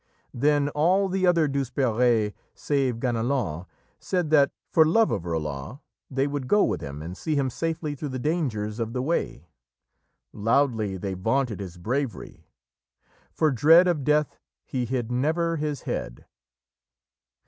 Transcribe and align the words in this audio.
Then 0.33 0.69
all 0.69 1.09
the 1.09 1.27
other 1.27 1.47
Douzeperes, 1.47 2.33
save 2.55 2.99
Ganelon, 2.99 3.67
said 3.99 4.31
that 4.31 4.49
for 4.71 4.83
love 4.83 5.11
of 5.11 5.27
Roland 5.27 5.77
they 6.09 6.25
would 6.25 6.47
go 6.47 6.63
with 6.63 6.81
him 6.81 7.03
and 7.03 7.15
see 7.15 7.35
him 7.35 7.51
safely 7.51 7.93
through 7.93 8.09
the 8.09 8.17
dangers 8.17 8.79
of 8.79 8.93
the 8.93 9.01
way. 9.03 9.45
Loudly 10.33 10.97
they 10.97 11.13
vaunted 11.13 11.59
his 11.59 11.77
bravery: 11.77 12.47
"_For 13.37 13.53
dred 13.53 13.87
of 13.87 14.03
dethe, 14.03 14.25
he 14.65 14.85
hid 14.85 15.11
neuer 15.11 15.57
his 15.57 15.81
hed. 15.83 16.25